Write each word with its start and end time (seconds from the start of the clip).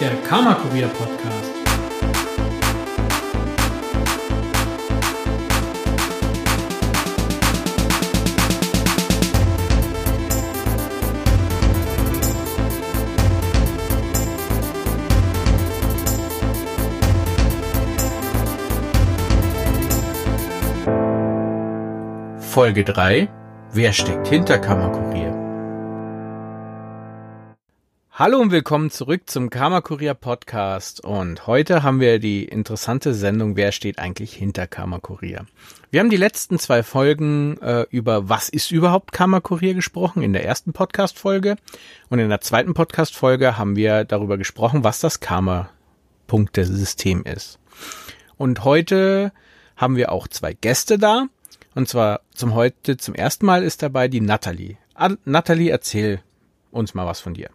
der 0.00 0.16
Karma 0.22 0.54
Kurier 0.54 0.88
Podcast. 0.88 1.50
Folge 22.40 22.84
3 22.84 23.28
Wer 23.72 23.92
steckt 23.92 24.26
hinter 24.28 24.58
Kammerkurier? 24.58 25.29
Hallo 28.20 28.38
und 28.38 28.50
willkommen 28.50 28.90
zurück 28.90 29.30
zum 29.30 29.48
Karma 29.48 29.80
Kurier 29.80 30.12
Podcast 30.12 31.02
und 31.02 31.46
heute 31.46 31.82
haben 31.82 32.00
wir 32.00 32.18
die 32.18 32.44
interessante 32.44 33.14
Sendung 33.14 33.56
Wer 33.56 33.72
steht 33.72 33.98
eigentlich 33.98 34.34
hinter 34.34 34.66
Karma 34.66 34.98
Kurier? 34.98 35.46
Wir 35.90 36.00
haben 36.00 36.10
die 36.10 36.18
letzten 36.18 36.58
zwei 36.58 36.82
Folgen 36.82 37.56
äh, 37.62 37.86
über 37.88 38.28
was 38.28 38.50
ist 38.50 38.72
überhaupt 38.72 39.12
Karma 39.12 39.40
Kurier 39.40 39.72
gesprochen 39.72 40.22
in 40.22 40.34
der 40.34 40.44
ersten 40.44 40.74
Podcast 40.74 41.18
Folge 41.18 41.56
und 42.10 42.18
in 42.18 42.28
der 42.28 42.42
zweiten 42.42 42.74
Podcast 42.74 43.16
Folge 43.16 43.56
haben 43.56 43.74
wir 43.74 44.04
darüber 44.04 44.36
gesprochen, 44.36 44.84
was 44.84 45.00
das 45.00 45.20
Karma 45.20 45.70
Punktesystem 46.26 47.22
ist. 47.24 47.58
Und 48.36 48.64
heute 48.64 49.32
haben 49.76 49.96
wir 49.96 50.12
auch 50.12 50.28
zwei 50.28 50.52
Gäste 50.52 50.98
da 50.98 51.28
und 51.74 51.88
zwar 51.88 52.20
zum 52.34 52.54
heute 52.54 52.98
zum 52.98 53.14
ersten 53.14 53.46
Mal 53.46 53.62
ist 53.62 53.82
dabei 53.82 54.08
die 54.08 54.20
Natalie. 54.20 54.76
Natalie, 55.24 55.70
erzähl 55.70 56.20
uns 56.70 56.92
mal 56.92 57.06
was 57.06 57.20
von 57.20 57.32
dir. 57.32 57.48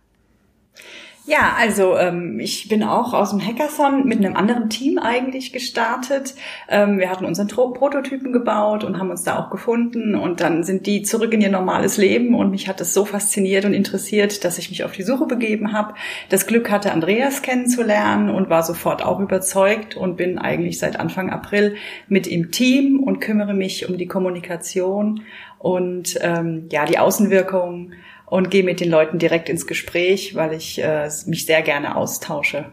Ja, 1.28 1.56
also 1.58 1.98
ähm, 1.98 2.40
ich 2.40 2.68
bin 2.68 2.84
auch 2.84 3.16
aus 3.16 3.32
dem 3.32 3.44
Hackathon 3.44 4.06
mit 4.06 4.20
einem 4.20 4.36
anderen 4.36 4.70
Team 4.70 5.00
eigentlich 5.00 5.52
gestartet. 5.52 6.36
Ähm, 6.70 7.00
wir 7.00 7.10
hatten 7.10 7.26
unseren 7.26 7.48
Tro 7.48 7.72
Prototypen 7.72 8.32
gebaut 8.32 8.84
und 8.84 9.00
haben 9.00 9.10
uns 9.10 9.24
da 9.24 9.40
auch 9.40 9.50
gefunden 9.50 10.14
und 10.14 10.40
dann 10.40 10.64
sind 10.64 10.86
die 10.86 11.02
zurück 11.02 11.34
in 11.34 11.42
ihr 11.42 11.50
normales 11.50 11.98
Leben 11.98 12.36
und 12.36 12.52
mich 12.52 12.68
hat 12.68 12.80
es 12.80 12.94
so 12.94 13.06
fasziniert 13.06 13.66
und 13.66 13.74
interessiert, 13.74 14.44
dass 14.44 14.60
ich 14.60 14.70
mich 14.70 14.84
auf 14.84 14.92
die 14.92 15.02
Suche 15.02 15.26
begeben 15.26 15.74
habe. 15.74 15.96
Das 16.30 16.46
Glück 16.46 16.70
hatte 16.70 16.92
Andreas 16.92 17.42
kennenzulernen 17.42 18.30
und 18.30 18.52
war 18.52 18.62
sofort 18.62 19.04
auch 19.04 19.20
überzeugt 19.20 19.98
und 19.98 20.18
bin 20.18 20.38
eigentlich 20.38 20.78
seit 20.78 21.00
Anfang 21.00 21.32
April 21.32 21.76
mit 22.08 22.28
im 22.28 22.52
Team 22.52 23.00
und 23.00 23.20
kümmere 23.20 23.56
mich 23.56 23.90
um 23.90 23.98
die 23.98 24.08
Kommunikation 24.08 25.22
und 25.58 26.20
ähm, 26.22 26.70
ja 26.72 26.86
die 26.86 27.00
Außenwirkung 27.00 27.94
und 28.26 28.50
gehe 28.52 28.64
mit 28.64 28.80
den 28.80 28.90
Leuten 28.90 29.20
direkt 29.20 29.50
ins 29.50 29.68
Gespräch, 29.68 30.36
weil 30.36 30.54
ich 30.54 30.82
äh, 30.82 31.10
mich 31.26 31.46
sehr 31.46 31.62
gerne 31.62 31.96
austausche. 31.96 32.66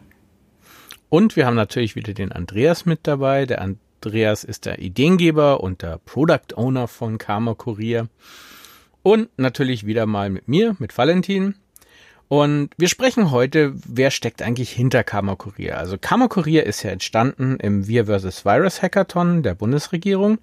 Und 1.08 1.36
wir 1.36 1.44
haben 1.46 1.56
natürlich 1.56 1.94
wieder 1.94 2.14
den 2.14 2.32
Andreas 2.32 2.86
mit 2.86 3.00
dabei. 3.02 3.44
Der 3.44 3.60
Andreas 3.60 4.44
ist 4.44 4.64
der 4.64 4.78
Ideengeber 4.78 5.60
und 5.60 5.82
der 5.82 5.98
Product 5.98 6.56
Owner 6.56 6.88
von 6.88 7.18
Karma 7.18 7.54
Kurier. 7.54 8.08
Und 9.02 9.28
natürlich 9.36 9.84
wieder 9.84 10.06
mal 10.06 10.30
mit 10.30 10.48
mir, 10.48 10.76
mit 10.78 10.96
Valentin. 10.96 11.54
Und 12.28 12.70
wir 12.78 12.88
sprechen 12.88 13.30
heute, 13.30 13.74
wer 13.74 14.10
steckt 14.10 14.40
eigentlich 14.40 14.70
hinter 14.70 15.04
Karma 15.04 15.36
Kurier? 15.36 15.76
Also 15.76 15.98
Karma 16.00 16.28
Kurier 16.28 16.64
ist 16.64 16.82
ja 16.82 16.90
entstanden 16.90 17.58
im 17.60 17.86
Wir 17.86 18.06
vs. 18.06 18.46
Virus 18.46 18.80
Hackathon 18.80 19.42
der 19.42 19.54
Bundesregierung. 19.54 20.38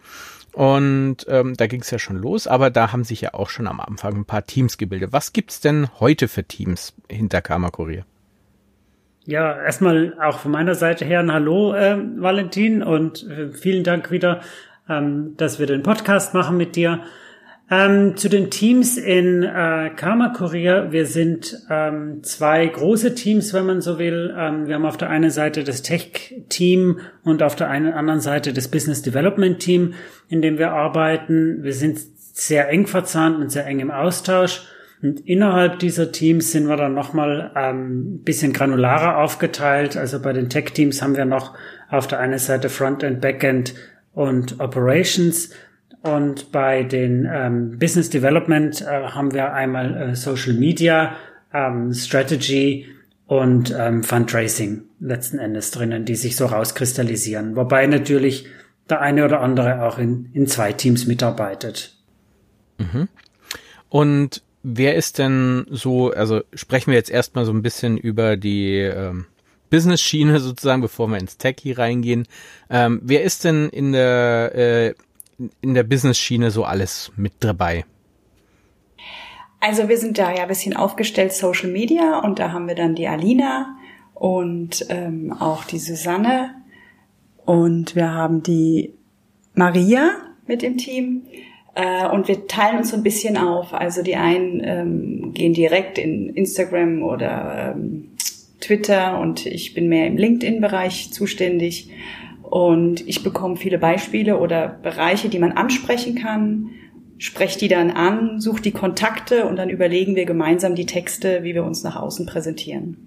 Und 0.59 1.25
ähm, 1.29 1.55
da 1.55 1.67
ging 1.67 1.79
es 1.79 1.89
ja 1.89 1.99
schon 1.99 2.17
los, 2.17 2.45
aber 2.45 2.69
da 2.69 2.91
haben 2.91 3.05
sich 3.05 3.21
ja 3.21 3.33
auch 3.33 3.47
schon 3.47 3.65
am 3.65 3.79
Anfang 3.79 4.13
ein 4.13 4.25
paar 4.25 4.45
Teams 4.45 4.77
gebildet. 4.77 5.13
Was 5.13 5.31
gibt's 5.31 5.61
denn 5.61 5.87
heute 6.01 6.27
für 6.27 6.43
Teams 6.43 6.93
hinter 7.09 7.41
Karma 7.41 7.69
Kurier? 7.69 8.03
Ja, 9.23 9.57
erstmal 9.57 10.17
auch 10.21 10.39
von 10.39 10.51
meiner 10.51 10.75
Seite 10.75 11.05
her 11.05 11.21
ein 11.21 11.31
Hallo, 11.31 11.73
äh, 11.73 11.95
Valentin, 12.17 12.83
und 12.83 13.25
äh, 13.29 13.53
vielen 13.53 13.85
Dank 13.85 14.11
wieder, 14.11 14.41
ähm, 14.89 15.37
dass 15.37 15.59
wir 15.59 15.65
den 15.65 15.81
Podcast 15.81 16.33
machen 16.33 16.57
mit 16.57 16.75
dir. 16.75 17.03
Ähm, 17.71 18.17
zu 18.17 18.29
den 18.29 18.49
Teams 18.49 18.97
in 18.97 19.43
äh, 19.43 19.91
Karma 19.95 20.29
Korea. 20.29 20.91
Wir 20.91 21.05
sind 21.05 21.55
ähm, 21.69 22.23
zwei 22.23 22.65
große 22.65 23.13
Teams, 23.13 23.53
wenn 23.53 23.67
man 23.67 23.81
so 23.81 23.99
will. 23.99 24.33
Ähm, 24.35 24.67
wir 24.67 24.75
haben 24.75 24.85
auf 24.85 24.97
der 24.97 25.11
einen 25.11 25.29
Seite 25.29 25.63
das 25.63 25.83
Tech-Team 25.83 26.99
und 27.23 27.43
auf 27.43 27.55
der 27.55 27.69
einen 27.69 27.93
anderen 27.93 28.21
Seite 28.21 28.53
das 28.53 28.69
Business 28.69 29.03
Development 29.03 29.59
Team, 29.59 29.93
in 30.29 30.41
dem 30.41 30.57
wir 30.57 30.71
arbeiten. 30.71 31.63
Wir 31.63 31.73
sind 31.73 31.99
sehr 32.17 32.69
eng 32.69 32.87
verzahnt 32.87 33.37
und 33.37 33.51
sehr 33.51 33.67
eng 33.67 33.79
im 33.79 33.91
Austausch. 33.91 34.63
Und 35.03 35.19
innerhalb 35.27 35.77
dieser 35.77 36.11
Teams 36.11 36.51
sind 36.51 36.67
wir 36.67 36.75
dann 36.75 36.95
nochmal 36.95 37.51
ähm, 37.55 38.15
ein 38.15 38.23
bisschen 38.23 38.51
granularer 38.51 39.19
aufgeteilt. 39.19 39.95
Also 39.95 40.19
bei 40.19 40.33
den 40.33 40.49
Tech-Teams 40.49 41.03
haben 41.03 41.15
wir 41.15 41.25
noch 41.25 41.55
auf 41.87 42.07
der 42.07 42.19
einen 42.19 42.39
Seite 42.39 42.69
Frontend, 42.69 43.21
Backend 43.21 43.75
und 44.13 44.59
Operations 44.59 45.51
und 46.01 46.51
bei 46.51 46.83
den 46.83 47.27
ähm, 47.31 47.77
Business 47.77 48.09
Development 48.09 48.81
äh, 48.81 48.85
haben 48.85 49.33
wir 49.33 49.53
einmal 49.53 49.95
äh, 49.95 50.15
Social 50.15 50.53
Media, 50.53 51.15
ähm, 51.53 51.93
Strategy 51.93 52.87
und 53.25 53.75
ähm, 53.77 54.03
Fundraising 54.03 54.83
letzten 54.99 55.39
Endes 55.39 55.71
drinnen, 55.71 56.05
die 56.05 56.15
sich 56.15 56.35
so 56.35 56.45
rauskristallisieren. 56.45 57.55
Wobei 57.55 57.85
natürlich 57.87 58.47
der 58.89 59.01
eine 59.01 59.25
oder 59.25 59.41
andere 59.41 59.83
auch 59.83 59.97
in, 59.97 60.29
in 60.33 60.47
zwei 60.47 60.73
Teams 60.73 61.05
mitarbeitet. 61.05 61.95
Mhm. 62.77 63.07
Und 63.89 64.41
wer 64.63 64.95
ist 64.95 65.19
denn 65.19 65.65
so, 65.69 66.11
also 66.11 66.41
sprechen 66.53 66.91
wir 66.91 66.97
jetzt 66.97 67.11
erstmal 67.11 67.45
so 67.45 67.51
ein 67.51 67.61
bisschen 67.61 67.97
über 67.97 68.37
die 68.37 68.77
ähm, 68.77 69.25
Business-Schiene 69.69 70.39
sozusagen, 70.39 70.81
bevor 70.81 71.07
wir 71.07 71.17
ins 71.17 71.37
Techie 71.37 71.73
reingehen. 71.73 72.25
Ähm, 72.69 73.01
wer 73.03 73.23
ist 73.23 73.43
denn 73.43 73.69
in 73.69 73.91
der 73.91 74.55
äh, 74.55 74.93
in 75.61 75.73
der 75.73 75.83
Business-Schiene 75.83 76.51
so 76.51 76.63
alles 76.63 77.11
mit 77.15 77.33
dabei? 77.39 77.85
Also 79.59 79.89
wir 79.89 79.97
sind 79.97 80.17
da 80.17 80.33
ja 80.33 80.43
ein 80.43 80.47
bisschen 80.47 80.75
aufgestellt 80.75 81.33
Social 81.33 81.69
Media 81.69 82.19
und 82.19 82.39
da 82.39 82.51
haben 82.51 82.67
wir 82.67 82.75
dann 82.75 82.95
die 82.95 83.07
Alina 83.07 83.77
und 84.13 84.85
ähm, 84.89 85.33
auch 85.33 85.65
die 85.65 85.79
Susanne 85.79 86.55
und 87.45 87.95
wir 87.95 88.13
haben 88.13 88.41
die 88.43 88.93
Maria 89.53 90.11
mit 90.47 90.63
im 90.63 90.77
Team 90.77 91.23
äh, 91.75 92.07
und 92.07 92.27
wir 92.27 92.47
teilen 92.47 92.77
uns 92.77 92.91
so 92.91 92.97
ein 92.97 93.03
bisschen 93.03 93.37
auf. 93.37 93.73
Also 93.73 94.01
die 94.01 94.15
einen 94.15 94.61
ähm, 94.63 95.33
gehen 95.33 95.53
direkt 95.53 95.97
in 95.97 96.29
Instagram 96.29 97.03
oder 97.03 97.75
ähm, 97.75 98.11
Twitter 98.61 99.19
und 99.19 99.45
ich 99.45 99.73
bin 99.73 99.89
mehr 99.89 100.07
im 100.07 100.17
LinkedIn-Bereich 100.17 101.11
zuständig 101.11 101.89
und 102.49 103.07
ich 103.07 103.23
bekomme 103.23 103.57
viele 103.57 103.77
Beispiele 103.77 104.37
oder 104.37 104.67
Bereiche, 104.67 105.29
die 105.29 105.39
man 105.39 105.51
ansprechen 105.51 106.15
kann, 106.15 106.69
spreche 107.19 107.59
die 107.59 107.67
dann 107.67 107.91
an, 107.91 108.39
suche 108.39 108.61
die 108.61 108.71
Kontakte 108.71 109.45
und 109.45 109.57
dann 109.57 109.69
überlegen 109.69 110.15
wir 110.15 110.25
gemeinsam 110.25 110.73
die 110.73 110.85
Texte, 110.85 111.43
wie 111.43 111.53
wir 111.53 111.63
uns 111.63 111.83
nach 111.83 111.95
außen 111.95 112.25
präsentieren. 112.25 112.97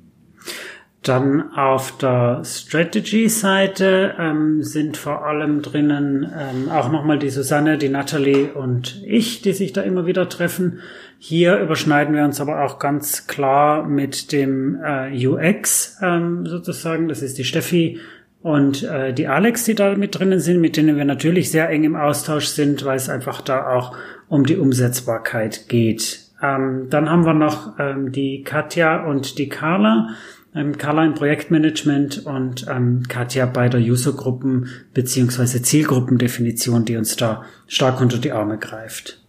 Dann 1.02 1.52
auf 1.52 1.98
der 1.98 2.42
Strategy-Seite 2.44 4.14
ähm, 4.20 4.62
sind 4.62 4.96
vor 4.96 5.26
allem 5.26 5.60
drinnen 5.60 6.30
ähm, 6.38 6.70
auch 6.70 6.92
nochmal 6.92 7.18
die 7.18 7.30
Susanne, 7.30 7.76
die 7.76 7.88
Natalie 7.88 8.52
und 8.52 9.02
ich, 9.04 9.42
die 9.42 9.52
sich 9.52 9.72
da 9.72 9.80
immer 9.80 10.06
wieder 10.06 10.28
treffen. 10.28 10.78
Hier 11.18 11.58
überschneiden 11.58 12.14
wir 12.14 12.24
uns 12.24 12.40
aber 12.40 12.64
auch 12.64 12.78
ganz 12.78 13.26
klar 13.26 13.84
mit 13.84 14.30
dem 14.30 14.80
äh, 14.80 15.26
UX 15.26 15.98
ähm, 16.00 16.46
sozusagen. 16.46 17.08
Das 17.08 17.20
ist 17.20 17.36
die 17.36 17.44
Steffi 17.44 17.98
und 18.42 18.82
äh, 18.82 19.14
die 19.14 19.28
Alex, 19.28 19.64
die 19.64 19.74
da 19.74 19.94
mit 19.94 20.18
drinnen 20.18 20.40
sind, 20.40 20.60
mit 20.60 20.76
denen 20.76 20.96
wir 20.96 21.04
natürlich 21.04 21.50
sehr 21.50 21.68
eng 21.70 21.84
im 21.84 21.96
Austausch 21.96 22.46
sind, 22.46 22.84
weil 22.84 22.96
es 22.96 23.08
einfach 23.08 23.40
da 23.40 23.72
auch 23.72 23.96
um 24.28 24.44
die 24.44 24.56
Umsetzbarkeit 24.56 25.68
geht. 25.68 26.20
Ähm, 26.42 26.88
dann 26.90 27.08
haben 27.08 27.24
wir 27.24 27.34
noch 27.34 27.78
ähm, 27.78 28.10
die 28.10 28.42
Katja 28.42 29.04
und 29.04 29.38
die 29.38 29.48
Carla. 29.48 30.08
Ähm, 30.54 30.76
Carla 30.76 31.04
im 31.04 31.14
Projektmanagement 31.14 32.26
und 32.26 32.66
ähm, 32.68 33.04
Katja 33.08 33.46
bei 33.46 33.68
der 33.68 33.80
Usergruppen 33.80 34.68
beziehungsweise 34.92 35.62
Zielgruppendefinition, 35.62 36.84
die 36.84 36.96
uns 36.96 37.16
da 37.16 37.44
stark 37.68 38.00
unter 38.00 38.18
die 38.18 38.32
Arme 38.32 38.58
greift. 38.58 39.22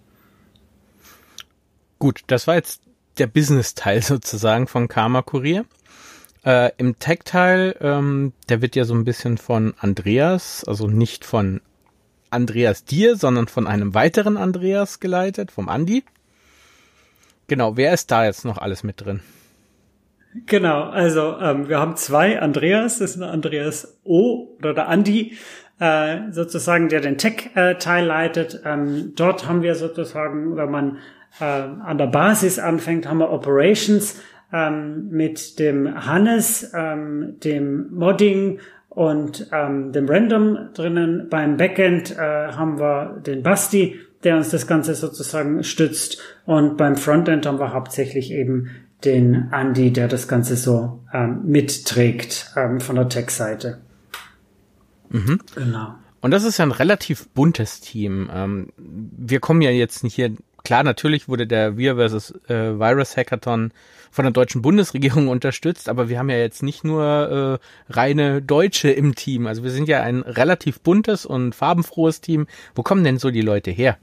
Gut, 2.00 2.22
das 2.28 2.48
war 2.48 2.56
jetzt 2.56 2.82
der 3.20 3.28
Business-Teil 3.28 4.02
sozusagen 4.02 4.68
von 4.68 4.88
Karma 4.88 5.22
Kurier. 5.22 5.66
Äh, 6.46 6.72
Im 6.78 7.00
Tech-Teil, 7.00 7.76
ähm, 7.80 8.34
der 8.50 8.62
wird 8.62 8.76
ja 8.76 8.84
so 8.84 8.94
ein 8.94 9.06
bisschen 9.06 9.38
von 9.38 9.74
Andreas, 9.80 10.64
also 10.68 10.88
nicht 10.88 11.24
von 11.24 11.62
Andreas 12.30 12.84
dir, 12.84 13.16
sondern 13.16 13.48
von 13.48 13.68
einem 13.68 13.94
weiteren 13.94 14.38
Andreas 14.38 15.00
geleitet, 15.00 15.52
vom 15.52 15.70
Andi. 15.70 16.04
Genau, 17.48 17.78
wer 17.78 17.94
ist 17.94 18.12
da 18.12 18.26
jetzt 18.26 18.44
noch 18.46 18.58
alles 18.58 18.84
mit 18.84 19.02
drin? 19.02 19.22
Genau, 20.48 20.84
also 20.84 21.38
ähm, 21.40 21.70
wir 21.70 21.80
haben 21.80 21.96
zwei 21.96 22.42
Andreas, 22.42 22.98
das 22.98 23.12
ist 23.12 23.20
der 23.20 23.30
Andreas 23.30 24.00
O 24.04 24.56
oder 24.58 24.74
der 24.74 24.90
Andi, 24.90 25.38
äh, 25.80 26.32
sozusagen, 26.32 26.90
der 26.90 27.02
den 27.02 27.18
Tech-Teil 27.18 28.06
leitet. 28.06 28.62
Ähm, 28.66 29.14
dort 29.16 29.48
haben 29.48 29.62
wir 29.62 29.76
sozusagen, 29.76 30.56
wenn 30.58 30.72
man 30.72 30.98
äh, 31.40 31.44
an 31.44 31.98
der 31.98 32.08
Basis 32.08 32.58
anfängt, 32.58 33.08
haben 33.08 33.20
wir 33.20 33.30
Operations, 33.30 34.20
ähm, 34.54 35.10
mit 35.10 35.60
dem 35.60 36.06
Hannes, 36.06 36.72
ähm, 36.74 37.40
dem 37.44 37.94
Modding 37.94 38.60
und 38.90 39.48
ähm, 39.52 39.92
dem 39.92 40.08
Random 40.08 40.70
drinnen. 40.74 41.28
Beim 41.30 41.58
Backend 41.58 42.12
äh, 42.12 42.18
haben 42.18 42.80
wir 42.80 43.22
den 43.26 43.42
Basti, 43.42 44.00
der 44.24 44.38
uns 44.38 44.50
das 44.50 44.68
Ganze 44.68 44.94
sozusagen 44.96 45.64
stützt. 45.64 46.20
Und 46.46 46.78
beim 46.78 46.96
Frontend 46.96 47.46
haben 47.46 47.60
wir 47.60 47.74
hauptsächlich 47.74 48.32
eben 48.32 48.70
den 49.04 49.50
Andy, 49.52 49.92
der 49.92 50.08
das 50.08 50.28
Ganze 50.28 50.56
so 50.56 51.04
ähm, 51.12 51.42
mitträgt 51.44 52.52
ähm, 52.56 52.80
von 52.80 52.96
der 52.96 53.10
Tech-Seite. 53.10 53.82
Mhm. 55.10 55.40
Genau. 55.56 55.96
Und 56.22 56.32
das 56.32 56.46
ist 56.46 56.58
ja 56.58 56.66
ein 56.66 56.72
relativ 56.72 57.28
buntes 57.30 57.82
Team. 57.82 58.30
Ähm, 58.34 58.70
wir 58.78 59.40
kommen 59.42 59.62
ja 59.62 59.72
jetzt 59.72 60.04
nicht 60.04 60.16
hier, 60.16 60.32
klar, 60.64 60.84
natürlich 60.84 61.28
wurde 61.28 61.48
der 61.48 61.76
Wir 61.76 61.98
vs. 61.98 62.34
Äh, 62.48 62.80
Virus 62.80 63.18
Hackathon 63.18 63.72
von 64.14 64.24
der 64.24 64.32
deutschen 64.32 64.62
Bundesregierung 64.62 65.28
unterstützt, 65.36 65.90
aber 65.90 66.08
wir 66.08 66.20
haben 66.20 66.30
ja 66.30 66.38
jetzt 66.38 66.64
nicht 66.64 66.84
nur 66.84 67.60
äh, 67.60 67.94
reine 67.94 68.42
Deutsche 68.42 68.92
im 68.92 69.16
Team. 69.16 69.48
Also 69.48 69.64
wir 69.64 69.72
sind 69.72 69.90
ja 69.90 70.02
ein 70.02 70.22
relativ 70.22 70.80
buntes 70.80 71.26
und 71.26 71.56
farbenfrohes 71.56 72.22
Team. 72.22 72.48
Wo 72.76 72.84
kommen 72.84 73.04
denn 73.04 73.18
so 73.18 73.32
die 73.32 73.42
Leute 73.42 73.72
her? 73.72 73.98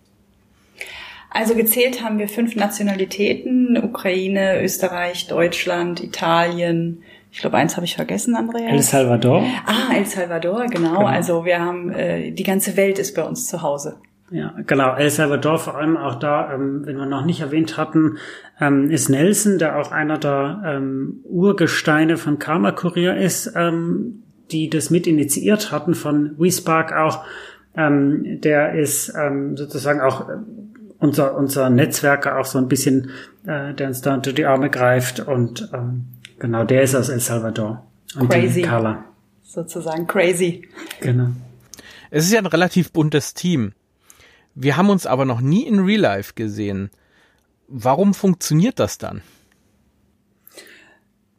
Also 1.30 1.54
gezählt 1.54 2.02
haben 2.02 2.18
wir 2.18 2.28
fünf 2.28 2.56
Nationalitäten, 2.56 3.78
Ukraine, 3.82 4.60
Österreich, 4.62 5.28
Deutschland, 5.28 6.02
Italien. 6.02 7.04
Ich 7.30 7.38
glaube, 7.38 7.56
eins 7.56 7.76
habe 7.76 7.86
ich 7.86 7.94
vergessen, 7.94 8.34
Andreas. 8.34 8.72
El 8.72 8.82
Salvador. 8.82 9.44
Ah, 9.64 9.94
El 9.94 10.06
Salvador, 10.06 10.66
genau. 10.66 10.96
genau. 10.96 11.06
Also 11.06 11.44
wir 11.44 11.60
haben, 11.60 11.92
äh, 11.92 12.32
die 12.32 12.42
ganze 12.42 12.76
Welt 12.76 12.98
ist 12.98 13.14
bei 13.14 13.22
uns 13.22 13.46
zu 13.46 13.62
Hause. 13.62 13.98
Ja, 14.30 14.54
genau. 14.64 14.94
El 14.94 15.10
Salvador 15.10 15.58
vor 15.58 15.76
allem 15.76 15.96
auch 15.96 16.14
da, 16.14 16.54
ähm, 16.54 16.86
wenn 16.86 16.96
wir 16.96 17.06
noch 17.06 17.24
nicht 17.24 17.40
erwähnt 17.40 17.76
hatten, 17.76 18.18
ähm, 18.60 18.90
ist 18.90 19.08
Nelson, 19.08 19.58
der 19.58 19.78
auch 19.78 19.90
einer 19.90 20.18
der 20.18 20.62
ähm, 20.64 21.20
Urgesteine 21.24 22.16
von 22.16 22.38
Karma 22.38 22.70
Kurier 22.70 23.16
ist, 23.16 23.52
ähm, 23.56 24.22
die 24.52 24.70
das 24.70 24.90
mit 24.90 25.06
initiiert 25.06 25.72
hatten 25.72 25.94
von 25.94 26.38
WeSpark 26.38 26.92
auch. 26.92 27.24
Ähm, 27.76 28.40
der 28.40 28.74
ist 28.74 29.12
ähm, 29.16 29.56
sozusagen 29.56 30.00
auch 30.00 30.28
unser, 30.98 31.36
unser 31.36 31.70
Netzwerker 31.70 32.38
auch 32.38 32.44
so 32.44 32.58
ein 32.58 32.68
bisschen, 32.68 33.10
äh, 33.46 33.74
der 33.74 33.88
uns 33.88 34.00
da 34.00 34.14
unter 34.14 34.32
die 34.32 34.44
Arme 34.44 34.70
greift 34.70 35.20
und 35.20 35.68
ähm, 35.72 36.06
genau, 36.38 36.64
der 36.64 36.82
ist 36.82 36.94
aus 36.94 37.08
El 37.08 37.20
Salvador. 37.20 37.84
Und 38.18 38.28
crazy. 38.28 38.62
Carla. 38.62 39.04
Sozusagen 39.42 40.06
crazy. 40.06 40.68
Genau. 41.00 41.28
Es 42.10 42.24
ist 42.24 42.32
ja 42.32 42.38
ein 42.40 42.46
relativ 42.46 42.92
buntes 42.92 43.34
Team. 43.34 43.72
Wir 44.62 44.76
haben 44.76 44.90
uns 44.90 45.06
aber 45.06 45.24
noch 45.24 45.40
nie 45.40 45.66
in 45.66 45.78
Real 45.78 46.02
Life 46.02 46.34
gesehen. 46.34 46.90
Warum 47.66 48.12
funktioniert 48.12 48.78
das 48.78 48.98
dann? 48.98 49.22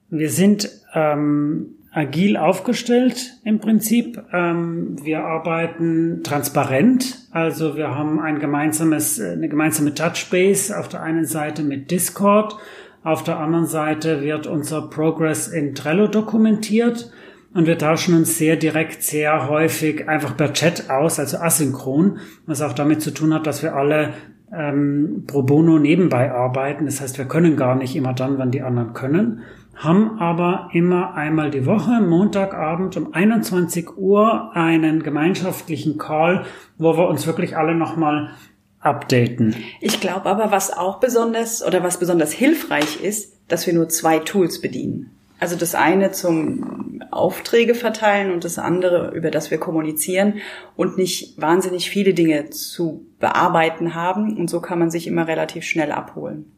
Wir 0.09 0.31
sind 0.31 0.67
ähm, 0.95 1.75
agil 1.91 2.35
aufgestellt 2.35 3.37
im 3.43 3.59
Prinzip. 3.59 4.19
Ähm, 4.33 4.95
wir 5.03 5.23
arbeiten 5.23 6.23
transparent, 6.23 7.27
also 7.29 7.77
wir 7.77 7.93
haben 7.93 8.19
ein 8.19 8.39
gemeinsames, 8.39 9.21
eine 9.21 9.49
gemeinsame 9.49 9.93
Touchbase 9.93 10.75
auf 10.75 10.89
der 10.89 11.03
einen 11.03 11.25
Seite 11.25 11.61
mit 11.61 11.91
Discord, 11.91 12.57
auf 13.03 13.23
der 13.23 13.37
anderen 13.37 13.67
Seite 13.67 14.23
wird 14.23 14.47
unser 14.47 14.89
Progress 14.89 15.47
in 15.47 15.75
Trello 15.75 16.07
dokumentiert 16.07 17.11
und 17.53 17.67
wir 17.67 17.77
tauschen 17.77 18.15
uns 18.15 18.37
sehr 18.37 18.55
direkt, 18.55 19.03
sehr 19.03 19.49
häufig 19.49 20.07
einfach 20.07 20.37
per 20.37 20.53
Chat 20.53 20.89
aus, 20.89 21.19
also 21.19 21.37
asynchron, 21.37 22.19
was 22.45 22.61
auch 22.61 22.73
damit 22.73 23.01
zu 23.01 23.11
tun 23.11 23.33
hat, 23.33 23.47
dass 23.47 23.61
wir 23.63 23.75
alle 23.75 24.13
ähm, 24.53 25.23
pro 25.27 25.43
bono 25.43 25.79
nebenbei 25.79 26.31
arbeiten. 26.31 26.85
Das 26.85 27.01
heißt, 27.01 27.17
wir 27.17 27.25
können 27.25 27.57
gar 27.57 27.75
nicht 27.75 27.95
immer 27.95 28.13
dann, 28.13 28.37
wann 28.37 28.51
die 28.51 28.61
anderen 28.61 28.93
können 28.93 29.41
haben 29.83 30.19
aber 30.19 30.69
immer 30.73 31.15
einmal 31.15 31.49
die 31.49 31.65
Woche, 31.65 32.01
Montagabend 32.01 32.95
um 32.97 33.13
21 33.13 33.97
Uhr, 33.97 34.51
einen 34.55 35.01
gemeinschaftlichen 35.01 35.97
Call, 35.97 36.45
wo 36.77 36.97
wir 36.97 37.07
uns 37.07 37.25
wirklich 37.25 37.57
alle 37.57 37.73
nochmal 37.73 38.31
updaten. 38.79 39.55
Ich 39.79 39.99
glaube 39.99 40.27
aber, 40.27 40.51
was 40.51 40.71
auch 40.75 40.99
besonders 40.99 41.65
oder 41.65 41.83
was 41.83 41.97
besonders 41.97 42.31
hilfreich 42.31 43.01
ist, 43.01 43.37
dass 43.47 43.65
wir 43.65 43.73
nur 43.73 43.89
zwei 43.89 44.19
Tools 44.19 44.61
bedienen. 44.61 45.11
Also 45.41 45.55
das 45.55 45.73
eine 45.73 46.11
zum 46.11 47.01
Aufträge 47.09 47.73
verteilen 47.73 48.31
und 48.31 48.43
das 48.43 48.59
andere, 48.59 49.09
über 49.15 49.31
das 49.31 49.49
wir 49.49 49.57
kommunizieren 49.57 50.35
und 50.75 50.99
nicht 50.99 51.41
wahnsinnig 51.41 51.89
viele 51.89 52.13
Dinge 52.13 52.51
zu 52.51 53.07
bearbeiten 53.17 53.95
haben. 53.95 54.37
Und 54.37 54.51
so 54.51 54.61
kann 54.61 54.77
man 54.77 54.91
sich 54.91 55.07
immer 55.07 55.27
relativ 55.27 55.63
schnell 55.63 55.91
abholen. 55.91 56.51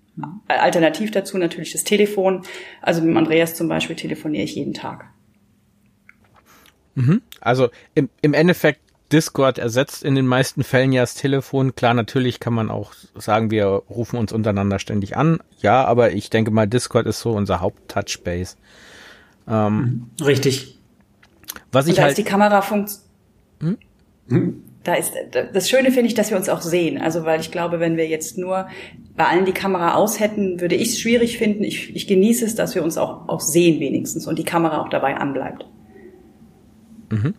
Alternativ 0.50 1.12
dazu 1.12 1.38
natürlich 1.38 1.72
das 1.72 1.86
Telefon. 1.86 2.42
Also 2.82 3.02
mit 3.02 3.16
Andreas 3.16 3.56
zum 3.56 3.70
Beispiel 3.70 3.96
telefoniere 3.96 4.44
ich 4.44 4.56
jeden 4.56 4.74
Tag. 4.74 5.06
Mhm. 6.96 7.22
Also 7.40 7.70
im, 7.96 8.10
im 8.22 8.34
Endeffekt 8.34 8.82
Discord 9.14 9.60
ersetzt 9.60 10.04
in 10.04 10.16
den 10.16 10.28
meisten 10.28 10.64
Fällen 10.64 10.92
ja 10.92 11.04
das 11.04 11.14
Telefon. 11.14 11.76
Klar, 11.76 11.94
natürlich 11.94 12.40
kann 12.40 12.54
man 12.54 12.70
auch 12.70 12.94
sagen, 13.16 13.52
wir 13.52 13.66
rufen 13.66 14.18
uns 14.18 14.34
untereinander 14.34 14.80
ständig 14.80 15.16
an. 15.16 15.40
Ja, 15.62 15.86
aber 15.86 16.12
ich 16.12 16.30
denke 16.30 16.52
mal, 16.52 16.68
Discord 16.68 17.06
ist 17.06 17.20
so 17.20 17.32
unser 17.32 17.62
Haupt-Touchbase. 17.62 18.56
Ähm, 19.48 20.10
mhm. 20.20 20.26
Richtig. 20.26 20.80
Was 21.72 21.86
ich 21.86 21.92
Und 21.92 21.98
da 21.98 22.02
halt, 22.04 22.12
ist 22.12 22.18
die 22.18 22.24
Kamera 22.24 22.62
funkt. 22.62 22.92
Hm? 23.60 23.78
Hm? 24.28 24.64
da 24.84 24.96
ist 24.96 25.14
das 25.32 25.70
Schöne 25.70 25.92
finde 25.92 26.08
ich, 26.08 26.14
dass 26.14 26.30
wir 26.30 26.38
uns 26.38 26.50
auch 26.50 26.62
sehen. 26.62 27.02
Also 27.02 27.24
weil 27.24 27.40
ich 27.40 27.52
glaube, 27.52 27.80
wenn 27.80 27.96
wir 27.96 28.08
jetzt 28.08 28.38
nur 28.38 28.68
bei 29.16 29.26
allen 29.26 29.46
die 29.46 29.54
Kamera 29.54 29.96
aus 29.96 30.20
hätten, 30.20 30.60
würde 30.60 30.76
ich 30.76 30.90
es 30.90 31.00
schwierig 31.00 31.38
finden. 31.38 31.64
Ich, 31.64 31.96
ich 31.96 32.06
genieße 32.06 32.46
es, 32.46 32.56
dass 32.56 32.76
wir 32.76 32.84
uns 32.84 32.98
auch, 32.98 33.30
auch 33.30 33.40
sehen 33.40 33.80
wenigstens 33.80 34.28
und 34.28 34.38
die 34.38 34.44
Kamera 34.44 34.82
auch 34.82 34.90
dabei 34.90 35.16
anbleibt. 35.16 35.66
Mhm. 37.10 37.34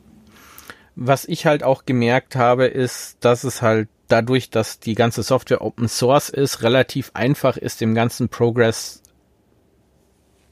Was 0.96 1.24
ich 1.24 1.46
halt 1.46 1.62
auch 1.62 1.86
gemerkt 1.86 2.36
habe, 2.36 2.66
ist, 2.66 3.16
dass 3.20 3.44
es 3.44 3.62
halt 3.62 3.88
dadurch, 4.08 4.50
dass 4.50 4.78
die 4.78 4.94
ganze 4.94 5.22
Software 5.22 5.62
Open 5.62 5.88
Source 5.88 6.28
ist, 6.28 6.62
relativ 6.62 7.10
einfach 7.14 7.56
ist, 7.56 7.80
dem 7.80 7.94
ganzen 7.94 8.28
Progress 8.28 9.02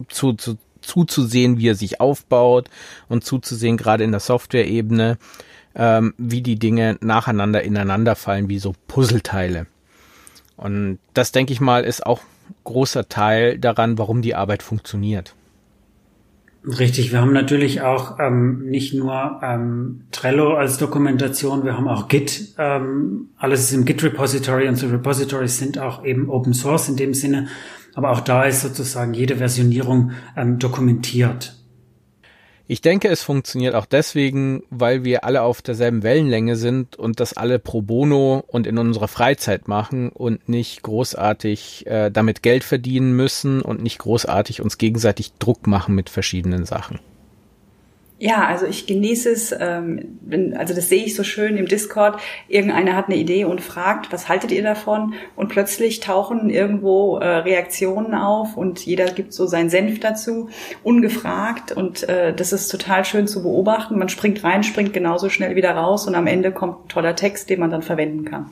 zu, 0.08 0.32
zu, 0.32 0.56
zuzusehen, 0.80 1.58
wie 1.58 1.68
er 1.68 1.74
sich 1.74 2.00
aufbaut 2.00 2.68
und 3.08 3.24
zuzusehen, 3.24 3.76
gerade 3.76 4.04
in 4.04 4.10
der 4.10 4.20
Software-Ebene 4.20 5.18
ähm, 5.74 6.14
wie 6.18 6.42
die 6.42 6.58
Dinge 6.58 6.98
nacheinander 7.00 7.62
ineinander 7.62 8.16
fallen, 8.16 8.48
wie 8.48 8.58
so 8.58 8.74
Puzzleteile. 8.88 9.66
Und 10.56 10.98
das, 11.14 11.32
denke 11.32 11.52
ich 11.52 11.60
mal, 11.60 11.84
ist 11.84 12.04
auch 12.04 12.20
großer 12.64 13.08
Teil 13.08 13.58
daran, 13.58 13.98
warum 13.98 14.22
die 14.22 14.34
Arbeit 14.34 14.62
funktioniert. 14.62 15.34
Richtig, 16.64 17.10
wir 17.10 17.20
haben 17.20 17.32
natürlich 17.32 17.80
auch 17.80 18.20
ähm, 18.20 18.66
nicht 18.66 18.94
nur 18.94 19.40
ähm, 19.42 20.02
Trello 20.12 20.54
als 20.54 20.78
Dokumentation, 20.78 21.64
wir 21.64 21.76
haben 21.76 21.88
auch 21.88 22.06
Git. 22.06 22.54
Ähm, 22.56 23.30
alles 23.36 23.62
ist 23.62 23.72
im 23.72 23.84
Git-Repository 23.84 24.68
und 24.68 24.76
so 24.76 24.86
Repositories 24.86 25.58
sind 25.58 25.78
auch 25.78 26.04
eben 26.04 26.30
Open 26.30 26.54
Source 26.54 26.88
in 26.88 26.96
dem 26.96 27.14
Sinne. 27.14 27.48
Aber 27.94 28.10
auch 28.10 28.20
da 28.20 28.44
ist 28.44 28.62
sozusagen 28.62 29.12
jede 29.12 29.36
Versionierung 29.36 30.12
ähm, 30.36 30.60
dokumentiert. 30.60 31.56
Ich 32.72 32.80
denke, 32.80 33.08
es 33.08 33.22
funktioniert 33.22 33.74
auch 33.74 33.84
deswegen, 33.84 34.62
weil 34.70 35.04
wir 35.04 35.24
alle 35.24 35.42
auf 35.42 35.60
derselben 35.60 36.02
Wellenlänge 36.02 36.56
sind 36.56 36.96
und 36.96 37.20
das 37.20 37.36
alle 37.36 37.58
pro 37.58 37.82
bono 37.82 38.42
und 38.46 38.66
in 38.66 38.78
unserer 38.78 39.08
Freizeit 39.08 39.68
machen 39.68 40.08
und 40.08 40.48
nicht 40.48 40.82
großartig 40.82 41.86
äh, 41.86 42.10
damit 42.10 42.42
Geld 42.42 42.64
verdienen 42.64 43.14
müssen 43.14 43.60
und 43.60 43.82
nicht 43.82 43.98
großartig 43.98 44.62
uns 44.62 44.78
gegenseitig 44.78 45.34
Druck 45.34 45.66
machen 45.66 45.94
mit 45.94 46.08
verschiedenen 46.08 46.64
Sachen. 46.64 46.98
Ja, 48.22 48.46
also 48.46 48.66
ich 48.66 48.86
genieße 48.86 49.30
es, 49.30 49.52
ähm, 49.58 50.20
wenn, 50.20 50.56
also 50.56 50.74
das 50.74 50.88
sehe 50.88 51.04
ich 51.04 51.16
so 51.16 51.24
schön 51.24 51.56
im 51.56 51.66
Discord. 51.66 52.20
Irgendeiner 52.46 52.94
hat 52.94 53.06
eine 53.06 53.16
Idee 53.16 53.44
und 53.46 53.60
fragt, 53.60 54.12
was 54.12 54.28
haltet 54.28 54.52
ihr 54.52 54.62
davon? 54.62 55.14
Und 55.34 55.48
plötzlich 55.48 55.98
tauchen 55.98 56.48
irgendwo 56.48 57.16
äh, 57.16 57.38
Reaktionen 57.38 58.14
auf 58.14 58.56
und 58.56 58.78
jeder 58.86 59.06
gibt 59.06 59.32
so 59.32 59.46
seinen 59.46 59.70
Senf 59.70 59.98
dazu, 59.98 60.50
ungefragt. 60.84 61.72
Und 61.72 62.08
äh, 62.08 62.32
das 62.32 62.52
ist 62.52 62.68
total 62.68 63.04
schön 63.04 63.26
zu 63.26 63.42
beobachten. 63.42 63.98
Man 63.98 64.08
springt 64.08 64.44
rein, 64.44 64.62
springt 64.62 64.92
genauso 64.92 65.28
schnell 65.28 65.56
wieder 65.56 65.72
raus 65.72 66.06
und 66.06 66.14
am 66.14 66.28
Ende 66.28 66.52
kommt 66.52 66.84
ein 66.84 66.88
toller 66.88 67.16
Text, 67.16 67.50
den 67.50 67.58
man 67.58 67.72
dann 67.72 67.82
verwenden 67.82 68.24
kann. 68.24 68.50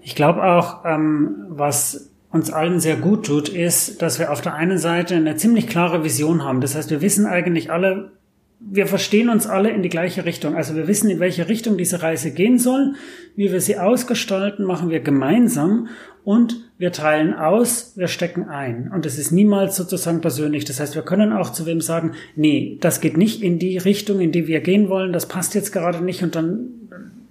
Ich 0.00 0.14
glaube 0.14 0.44
auch, 0.44 0.84
ähm, 0.84 1.46
was 1.48 2.12
uns 2.30 2.52
allen 2.52 2.78
sehr 2.78 2.94
gut 2.94 3.26
tut, 3.26 3.48
ist, 3.48 4.02
dass 4.02 4.20
wir 4.20 4.30
auf 4.30 4.40
der 4.40 4.54
einen 4.54 4.78
Seite 4.78 5.16
eine 5.16 5.34
ziemlich 5.34 5.66
klare 5.66 6.04
Vision 6.04 6.44
haben. 6.44 6.60
Das 6.60 6.76
heißt, 6.76 6.90
wir 6.90 7.00
wissen 7.00 7.26
eigentlich 7.26 7.72
alle, 7.72 8.12
wir 8.60 8.86
verstehen 8.86 9.30
uns 9.30 9.46
alle 9.46 9.70
in 9.70 9.82
die 9.82 9.88
gleiche 9.88 10.26
Richtung. 10.26 10.54
Also 10.54 10.76
wir 10.76 10.86
wissen, 10.86 11.08
in 11.10 11.18
welche 11.18 11.48
Richtung 11.48 11.78
diese 11.78 12.02
Reise 12.02 12.30
gehen 12.30 12.58
soll. 12.58 12.94
Wie 13.34 13.50
wir 13.50 13.60
sie 13.60 13.78
ausgestalten, 13.78 14.64
machen 14.66 14.90
wir 14.90 15.00
gemeinsam 15.00 15.88
und 16.24 16.70
wir 16.76 16.92
teilen 16.92 17.32
aus, 17.32 17.94
wir 17.96 18.08
stecken 18.08 18.44
ein. 18.44 18.90
Und 18.92 19.06
es 19.06 19.18
ist 19.18 19.32
niemals 19.32 19.76
sozusagen 19.76 20.20
persönlich. 20.20 20.66
Das 20.66 20.78
heißt, 20.78 20.94
wir 20.94 21.02
können 21.02 21.32
auch 21.32 21.50
zu 21.50 21.64
wem 21.64 21.80
sagen, 21.80 22.12
nee, 22.36 22.76
das 22.80 23.00
geht 23.00 23.16
nicht 23.16 23.42
in 23.42 23.58
die 23.58 23.78
Richtung, 23.78 24.20
in 24.20 24.30
die 24.30 24.46
wir 24.46 24.60
gehen 24.60 24.90
wollen, 24.90 25.12
das 25.12 25.26
passt 25.26 25.54
jetzt 25.54 25.72
gerade 25.72 26.04
nicht 26.04 26.22
und 26.22 26.34
dann 26.34 26.68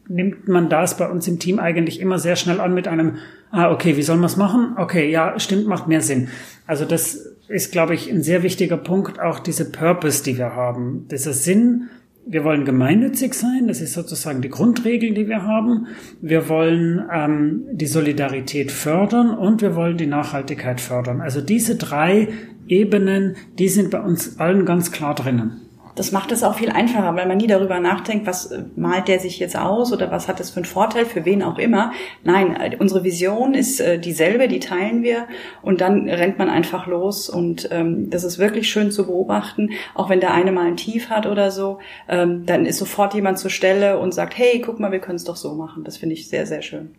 nimmt 0.08 0.48
man 0.48 0.70
das 0.70 0.98
bei 0.98 1.08
uns 1.08 1.28
im 1.28 1.38
Team 1.38 1.60
eigentlich 1.60 2.00
immer 2.00 2.18
sehr 2.18 2.36
schnell 2.36 2.60
an 2.60 2.74
mit 2.74 2.88
einem, 2.88 3.18
ah, 3.52 3.72
okay, 3.72 3.96
wie 3.96 4.02
soll 4.02 4.16
man 4.18 4.26
es 4.26 4.38
machen? 4.38 4.74
Okay, 4.78 5.12
ja, 5.12 5.40
stimmt, 5.40 5.68
macht 5.68 5.88
mehr 5.88 6.02
Sinn. 6.02 6.30
Also 6.66 6.86
das 6.86 7.36
ist, 7.50 7.72
glaube 7.72 7.96
ich, 7.96 8.10
ein 8.10 8.22
sehr 8.22 8.44
wichtiger 8.44 8.78
Punkt, 8.78 9.20
auch 9.20 9.40
diese 9.40 9.70
Purpose, 9.70 10.24
die 10.24 10.38
wir 10.38 10.56
haben. 10.56 11.08
Dieser 11.10 11.34
Sinn, 11.34 11.90
wir 12.26 12.44
wollen 12.44 12.64
gemeinnützig 12.64 13.34
sein, 13.34 13.68
das 13.68 13.82
ist 13.82 13.94
sozusagen 13.94 14.42
die 14.42 14.50
Grundregel, 14.50 15.16
die 15.16 15.28
wir 15.28 15.44
haben. 15.44 15.88
Wir 16.22 16.48
wollen 16.48 17.04
ähm, 17.12 17.64
die 17.72 17.88
Solidarität 17.88 18.72
fördern 18.72 19.36
und 19.36 19.64
wir 19.64 19.76
wollen 19.76 19.98
die 19.98 20.06
Nachhaltigkeit 20.06 20.80
fördern. 20.80 21.22
Also 21.22 21.42
diese 21.42 21.76
drei 21.76 22.28
Ebenen, 22.68 23.36
die 23.58 23.68
sind 23.68 23.90
bei 23.90 24.00
uns 24.00 24.40
allen 24.40 24.66
ganz 24.66 24.92
klar 24.92 25.16
drinnen. 25.16 25.69
Das 25.96 26.12
macht 26.12 26.32
es 26.32 26.44
auch 26.44 26.56
viel 26.56 26.70
einfacher, 26.70 27.16
weil 27.16 27.28
man 27.28 27.38
nie 27.38 27.48
darüber 27.48 27.80
nachdenkt, 27.80 28.26
was 28.26 28.48
äh, 28.48 28.64
malt 28.76 29.08
der 29.08 29.20
sich 29.20 29.40
jetzt 29.40 29.58
aus 29.58 29.92
oder 29.92 30.12
was 30.12 30.28
hat 30.28 30.40
das 30.40 30.52
für 30.52 30.58
einen 30.58 30.66
Vorteil, 30.66 31.06
für 31.06 31.26
wen 31.26 31.44
auch 31.44 31.58
immer. 31.58 31.92
Nein, 32.24 32.56
äh, 32.56 32.78
unsere 32.80 33.04
Vision 33.04 33.54
ist 33.54 33.80
äh, 33.80 34.00
dieselbe, 34.00 34.48
die 34.48 34.60
teilen 34.60 35.04
wir 35.04 35.28
und 35.62 35.82
dann 35.82 36.08
rennt 36.10 36.38
man 36.38 36.50
einfach 36.50 36.88
los 36.88 37.30
und 37.30 37.70
ähm, 37.72 38.10
das 38.10 38.24
ist 38.24 38.40
wirklich 38.40 38.70
schön 38.70 38.92
zu 38.92 39.08
beobachten, 39.08 39.72
auch 39.96 40.10
wenn 40.10 40.20
der 40.20 40.34
eine 40.34 40.52
mal 40.52 40.68
ein 40.68 40.78
Tief 40.78 41.10
hat 41.10 41.26
oder 41.26 41.52
so, 41.52 41.80
ähm, 42.08 42.46
dann 42.46 42.66
ist 42.66 42.78
sofort 42.78 43.14
jemand 43.14 43.40
zur 43.40 43.52
Stelle 43.52 44.00
und 44.00 44.14
sagt, 44.14 44.38
hey, 44.38 44.62
guck 44.62 44.80
mal, 44.80 44.92
wir 44.92 45.00
können 45.00 45.18
es 45.18 45.24
doch 45.24 45.36
so 45.36 45.54
machen. 45.54 45.84
Das 45.84 45.98
finde 45.98 46.14
ich 46.14 46.30
sehr, 46.30 46.46
sehr 46.46 46.62
schön. 46.62 46.96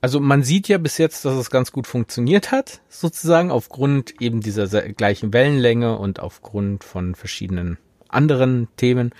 Also 0.00 0.18
man 0.18 0.42
sieht 0.42 0.68
ja 0.68 0.78
bis 0.78 0.96
jetzt, 0.98 1.24
dass 1.24 1.34
es 1.34 1.50
ganz 1.50 1.72
gut 1.72 1.86
funktioniert 1.86 2.52
hat, 2.52 2.80
sozusagen 2.88 3.50
aufgrund 3.50 4.20
eben 4.20 4.40
dieser 4.40 4.66
gleichen 4.92 5.32
Wellenlänge 5.32 5.98
und 5.98 6.20
aufgrund 6.20 6.84
von 6.84 7.14
verschiedenen 7.14 7.76
anderen 8.08 8.68
Themen. 8.76 9.10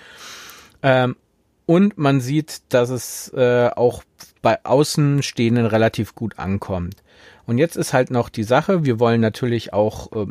Ähm, 0.81 1.15
und 1.67 1.97
man 1.97 2.19
sieht, 2.19 2.61
dass 2.69 2.89
es 2.89 3.31
äh, 3.33 3.69
auch 3.75 4.03
bei 4.41 4.63
Außenstehenden 4.65 5.67
relativ 5.67 6.15
gut 6.15 6.39
ankommt. 6.39 6.95
Und 7.45 7.59
jetzt 7.59 7.75
ist 7.75 7.93
halt 7.93 8.09
noch 8.09 8.29
die 8.29 8.43
Sache, 8.43 8.83
wir 8.83 8.99
wollen 8.99 9.21
natürlich 9.21 9.73
auch 9.73 10.11
äh, 10.13 10.25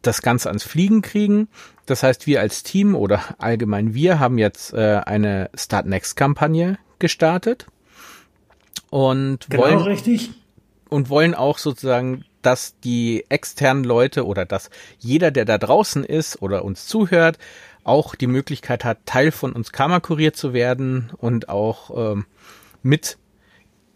das 0.00 0.22
Ganze 0.22 0.48
ans 0.48 0.64
Fliegen 0.64 1.02
kriegen. 1.02 1.48
Das 1.84 2.02
heißt, 2.02 2.26
wir 2.26 2.40
als 2.40 2.62
Team 2.62 2.94
oder 2.94 3.22
allgemein 3.38 3.92
wir 3.92 4.18
haben 4.18 4.38
jetzt 4.38 4.72
äh, 4.72 5.00
eine 5.04 5.50
Start 5.54 5.86
Next 5.86 6.16
Kampagne 6.16 6.78
gestartet 6.98 7.66
und 8.94 9.50
genau, 9.50 9.64
wollen 9.64 9.78
richtig. 9.80 10.30
und 10.88 11.10
wollen 11.10 11.34
auch 11.34 11.58
sozusagen, 11.58 12.24
dass 12.42 12.78
die 12.78 13.24
externen 13.28 13.82
Leute 13.82 14.24
oder 14.24 14.44
dass 14.44 14.70
jeder, 15.00 15.32
der 15.32 15.44
da 15.44 15.58
draußen 15.58 16.04
ist 16.04 16.40
oder 16.40 16.64
uns 16.64 16.86
zuhört, 16.86 17.38
auch 17.82 18.14
die 18.14 18.28
Möglichkeit 18.28 18.84
hat, 18.84 18.98
Teil 19.04 19.32
von 19.32 19.52
uns 19.52 19.72
Karma-Kurier 19.72 20.32
zu 20.32 20.52
werden 20.52 21.10
und 21.16 21.48
auch 21.48 22.12
ähm, 22.12 22.26
mit 22.84 23.18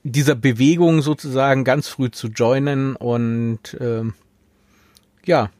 dieser 0.02 0.34
Bewegung 0.34 1.00
sozusagen 1.00 1.62
ganz 1.62 1.86
früh 1.86 2.10
zu 2.10 2.26
joinen 2.26 2.96
und 2.96 3.76
ähm, 3.80 4.14
ja, 5.24 5.50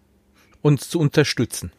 uns 0.63 0.91
zu 0.91 0.99
unterstützen. 0.99 1.71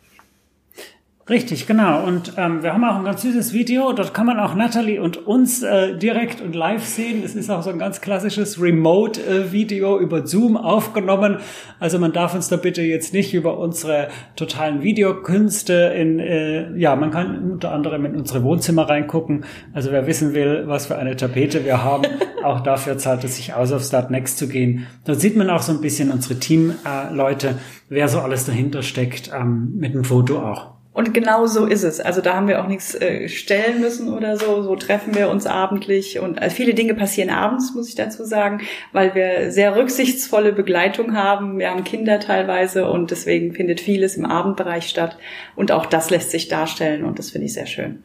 Richtig, 1.29 1.67
genau. 1.67 2.03
Und 2.07 2.33
ähm, 2.37 2.63
wir 2.63 2.73
haben 2.73 2.83
auch 2.83 2.95
ein 2.95 3.03
ganz 3.03 3.21
süßes 3.21 3.53
Video. 3.53 3.93
Dort 3.93 4.15
kann 4.15 4.25
man 4.25 4.39
auch 4.39 4.55
Natalie 4.55 4.99
und 4.99 5.27
uns 5.27 5.61
äh, 5.61 5.95
direkt 5.95 6.41
und 6.41 6.55
live 6.55 6.83
sehen. 6.83 7.21
Es 7.23 7.35
ist 7.35 7.51
auch 7.51 7.61
so 7.61 7.69
ein 7.69 7.77
ganz 7.77 8.01
klassisches 8.01 8.59
Remote-Video 8.59 9.99
über 9.99 10.25
Zoom 10.25 10.57
aufgenommen. 10.57 11.37
Also 11.79 11.99
man 11.99 12.13
darf 12.13 12.33
uns 12.33 12.47
da 12.47 12.55
bitte 12.55 12.81
jetzt 12.81 13.13
nicht 13.13 13.35
über 13.35 13.59
unsere 13.59 14.07
totalen 14.35 14.81
Videokünste 14.81 15.93
in, 15.95 16.17
äh, 16.17 16.75
ja, 16.75 16.95
man 16.95 17.11
kann 17.11 17.51
unter 17.51 17.73
anderem 17.73 18.05
in 18.05 18.15
unsere 18.15 18.41
Wohnzimmer 18.41 18.89
reingucken. 18.89 19.45
Also 19.71 19.91
wer 19.91 20.07
wissen 20.07 20.33
will, 20.33 20.63
was 20.65 20.87
für 20.87 20.97
eine 20.97 21.15
Tapete 21.15 21.63
wir 21.63 21.83
haben, 21.83 22.05
auch 22.43 22.61
dafür 22.61 22.97
zahlt 22.97 23.23
es 23.23 23.35
sich 23.35 23.53
aus, 23.53 23.71
auf 23.71 23.83
Start 23.83 24.09
Next 24.09 24.39
zu 24.39 24.47
gehen. 24.47 24.87
Dort 25.05 25.21
sieht 25.21 25.37
man 25.37 25.51
auch 25.51 25.61
so 25.61 25.73
ein 25.73 25.81
bisschen 25.81 26.09
unsere 26.09 26.39
Team-Leute, 26.39 27.49
äh, 27.49 27.53
wer 27.89 28.07
so 28.07 28.19
alles 28.19 28.45
dahinter 28.45 28.81
steckt, 28.81 29.29
ähm, 29.31 29.73
mit 29.75 29.93
dem 29.93 30.03
Foto 30.03 30.39
auch. 30.39 30.78
Und 30.91 31.13
genau 31.13 31.45
so 31.45 31.65
ist 31.65 31.83
es. 31.83 31.99
Also 31.99 32.19
da 32.19 32.35
haben 32.35 32.47
wir 32.47 32.61
auch 32.61 32.67
nichts 32.67 32.95
äh, 32.95 33.29
stellen 33.29 33.79
müssen 33.79 34.11
oder 34.11 34.37
so. 34.37 34.63
So 34.63 34.75
treffen 34.75 35.13
wir 35.15 35.29
uns 35.29 35.45
abendlich 35.45 36.19
und 36.19 36.41
also 36.41 36.55
viele 36.55 36.73
Dinge 36.73 36.95
passieren 36.95 37.29
abends, 37.29 37.73
muss 37.75 37.87
ich 37.87 37.95
dazu 37.95 38.25
sagen, 38.25 38.61
weil 38.91 39.13
wir 39.13 39.51
sehr 39.51 39.75
rücksichtsvolle 39.75 40.51
Begleitung 40.51 41.15
haben. 41.15 41.59
Wir 41.59 41.69
haben 41.69 41.83
Kinder 41.83 42.19
teilweise 42.19 42.89
und 42.89 43.11
deswegen 43.11 43.53
findet 43.53 43.79
vieles 43.79 44.17
im 44.17 44.25
Abendbereich 44.25 44.89
statt. 44.89 45.17
Und 45.55 45.71
auch 45.71 45.85
das 45.85 46.09
lässt 46.09 46.31
sich 46.31 46.47
darstellen 46.47 47.03
und 47.03 47.19
das 47.19 47.29
finde 47.29 47.45
ich 47.45 47.53
sehr 47.53 47.67
schön. 47.67 48.03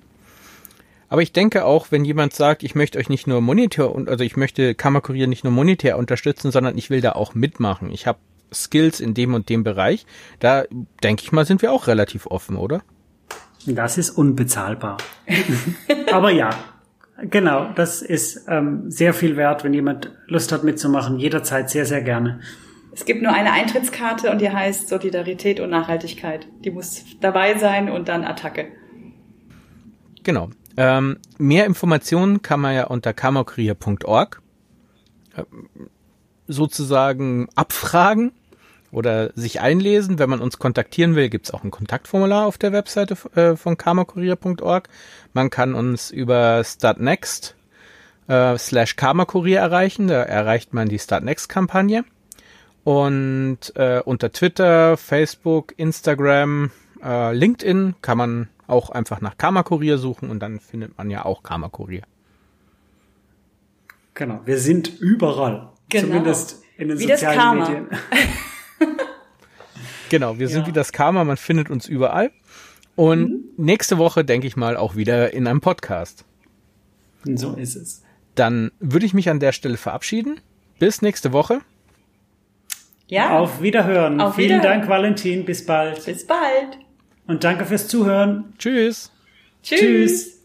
Aber 1.08 1.22
ich 1.22 1.32
denke 1.32 1.64
auch, 1.64 1.90
wenn 1.90 2.04
jemand 2.04 2.34
sagt, 2.34 2.62
ich 2.62 2.74
möchte 2.74 2.98
euch 2.98 3.08
nicht 3.08 3.26
nur 3.26 3.40
monetär 3.40 3.94
und 3.94 4.08
also 4.08 4.24
ich 4.24 4.36
möchte 4.36 4.74
Kammerkurier 4.74 5.26
nicht 5.26 5.44
nur 5.44 5.52
monetär 5.52 5.96
unterstützen, 5.96 6.50
sondern 6.50 6.76
ich 6.76 6.90
will 6.90 7.00
da 7.00 7.12
auch 7.12 7.34
mitmachen. 7.34 7.90
Ich 7.90 8.06
habe 8.06 8.18
Skills 8.52 9.00
in 9.00 9.14
dem 9.14 9.34
und 9.34 9.48
dem 9.48 9.64
Bereich, 9.64 10.06
da 10.40 10.64
denke 11.02 11.22
ich 11.22 11.32
mal, 11.32 11.44
sind 11.44 11.62
wir 11.62 11.72
auch 11.72 11.86
relativ 11.86 12.26
offen, 12.26 12.56
oder? 12.56 12.82
Das 13.66 13.98
ist 13.98 14.10
unbezahlbar. 14.10 14.98
Aber 16.12 16.30
ja, 16.30 16.50
genau, 17.22 17.72
das 17.74 18.02
ist 18.02 18.46
ähm, 18.48 18.90
sehr 18.90 19.14
viel 19.14 19.36
wert, 19.36 19.64
wenn 19.64 19.72
jemand 19.72 20.10
Lust 20.26 20.52
hat 20.52 20.64
mitzumachen, 20.64 21.18
jederzeit 21.18 21.70
sehr, 21.70 21.86
sehr 21.86 22.02
gerne. 22.02 22.40
Es 22.92 23.04
gibt 23.04 23.22
nur 23.22 23.32
eine 23.32 23.52
Eintrittskarte 23.52 24.30
und 24.30 24.40
die 24.40 24.50
heißt 24.50 24.88
Solidarität 24.88 25.58
und 25.58 25.70
Nachhaltigkeit. 25.70 26.46
Die 26.64 26.70
muss 26.70 27.04
dabei 27.20 27.58
sein 27.58 27.90
und 27.90 28.08
dann 28.08 28.24
Attacke. 28.24 28.68
Genau. 30.22 30.50
Ähm, 30.76 31.18
mehr 31.38 31.66
Informationen 31.66 32.42
kann 32.42 32.60
man 32.60 32.74
ja 32.74 32.86
unter 32.86 33.12
kammerkurier.org 33.12 34.40
sozusagen 36.46 37.48
abfragen 37.54 38.32
oder 38.90 39.32
sich 39.34 39.60
einlesen. 39.60 40.18
Wenn 40.18 40.30
man 40.30 40.40
uns 40.40 40.58
kontaktieren 40.58 41.16
will, 41.16 41.28
gibt 41.28 41.46
es 41.46 41.54
auch 41.54 41.64
ein 41.64 41.70
Kontaktformular 41.70 42.46
auf 42.46 42.58
der 42.58 42.72
Webseite 42.72 43.16
äh, 43.34 43.56
von 43.56 43.76
karmakurier.org. 43.76 44.88
Man 45.32 45.50
kann 45.50 45.74
uns 45.74 46.10
über 46.10 46.62
Startnext 46.64 47.56
äh, 48.28 48.56
slash 48.56 48.96
karmakurier 48.96 49.60
erreichen. 49.60 50.08
Da 50.08 50.22
erreicht 50.22 50.72
man 50.72 50.88
die 50.88 50.98
Startnext-Kampagne. 50.98 52.04
Und 52.84 53.74
äh, 53.76 54.00
unter 54.04 54.30
Twitter, 54.30 54.96
Facebook, 54.96 55.74
Instagram, 55.78 56.70
äh, 57.02 57.34
LinkedIn 57.34 57.96
kann 58.02 58.18
man 58.18 58.48
auch 58.66 58.90
einfach 58.90 59.20
nach 59.20 59.36
Karmakurier 59.36 59.98
suchen 59.98 60.30
und 60.30 60.40
dann 60.40 60.60
findet 60.60 60.96
man 60.96 61.10
ja 61.10 61.24
auch 61.24 61.42
Karmakurier. 61.42 62.02
Genau, 64.14 64.40
wir 64.44 64.58
sind 64.58 65.00
überall. 65.00 65.70
Genau. 66.00 66.08
Zumindest 66.08 66.62
in 66.76 66.88
den 66.88 66.98
Wie 66.98 67.06
sozialen 67.06 67.58
Medien. 67.58 67.88
Genau, 70.10 70.38
wir 70.38 70.48
sind 70.48 70.60
ja. 70.60 70.66
wie 70.68 70.72
das 70.72 70.92
Karma, 70.92 71.24
man 71.24 71.36
findet 71.36 71.70
uns 71.70 71.88
überall. 71.88 72.30
Und 72.94 73.30
mhm. 73.30 73.44
nächste 73.56 73.98
Woche, 73.98 74.24
denke 74.24 74.46
ich 74.46 74.56
mal, 74.56 74.76
auch 74.76 74.94
wieder 74.94 75.32
in 75.32 75.46
einem 75.48 75.60
Podcast. 75.60 76.24
So 77.24 77.54
ist 77.54 77.74
es. 77.74 78.02
Dann 78.34 78.70
würde 78.78 79.06
ich 79.06 79.14
mich 79.14 79.28
an 79.28 79.40
der 79.40 79.52
Stelle 79.52 79.76
verabschieden. 79.76 80.40
Bis 80.78 81.02
nächste 81.02 81.32
Woche. 81.32 81.62
Ja. 83.08 83.38
Auf 83.38 83.62
Wiederhören. 83.62 84.20
Auf 84.20 84.36
Vielen 84.36 84.60
Wiederhören. 84.60 84.80
Dank, 84.80 84.88
Valentin. 84.88 85.44
Bis 85.44 85.66
bald. 85.66 86.04
Bis 86.04 86.26
bald. 86.26 86.78
Und 87.26 87.42
danke 87.42 87.64
fürs 87.64 87.88
Zuhören. 87.88 88.52
Tschüss. 88.58 89.10
Tschüss. 89.62 89.80
Tschüss. 89.80 90.43